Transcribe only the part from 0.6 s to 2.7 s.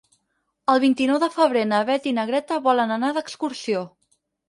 El vint-i-nou de febrer na Beth i na Greta